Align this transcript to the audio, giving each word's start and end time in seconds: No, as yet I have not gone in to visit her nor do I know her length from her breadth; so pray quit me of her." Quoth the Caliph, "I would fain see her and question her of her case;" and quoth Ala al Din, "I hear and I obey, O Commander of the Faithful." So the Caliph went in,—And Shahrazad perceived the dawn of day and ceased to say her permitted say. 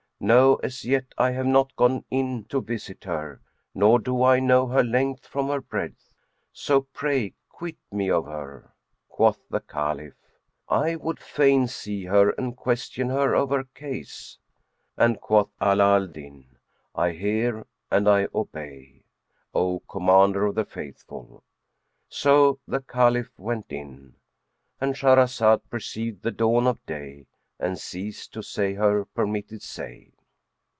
No, 0.23 0.57
as 0.57 0.85
yet 0.85 1.05
I 1.17 1.31
have 1.31 1.47
not 1.47 1.75
gone 1.75 2.05
in 2.11 2.43
to 2.49 2.61
visit 2.61 3.05
her 3.05 3.41
nor 3.73 3.97
do 3.97 4.21
I 4.21 4.39
know 4.39 4.67
her 4.67 4.83
length 4.83 5.25
from 5.25 5.47
her 5.47 5.61
breadth; 5.61 6.13
so 6.53 6.81
pray 6.81 7.33
quit 7.49 7.77
me 7.91 8.11
of 8.11 8.25
her." 8.27 8.71
Quoth 9.09 9.39
the 9.49 9.61
Caliph, 9.61 10.13
"I 10.69 10.95
would 10.95 11.17
fain 11.19 11.65
see 11.67 12.05
her 12.05 12.29
and 12.37 12.55
question 12.55 13.09
her 13.09 13.33
of 13.33 13.49
her 13.49 13.63
case;" 13.73 14.37
and 14.95 15.19
quoth 15.19 15.49
Ala 15.59 15.95
al 15.95 16.05
Din, 16.05 16.45
"I 16.93 17.13
hear 17.13 17.65
and 17.89 18.07
I 18.07 18.27
obey, 18.35 19.05
O 19.55 19.79
Commander 19.89 20.45
of 20.45 20.53
the 20.53 20.65
Faithful." 20.65 21.43
So 22.09 22.59
the 22.67 22.81
Caliph 22.81 23.31
went 23.39 23.71
in,—And 23.71 24.93
Shahrazad 24.93 25.61
perceived 25.71 26.21
the 26.21 26.29
dawn 26.29 26.67
of 26.67 26.85
day 26.85 27.25
and 27.59 27.77
ceased 27.77 28.33
to 28.33 28.41
say 28.41 28.73
her 28.73 29.05
permitted 29.05 29.61
say. 29.61 30.09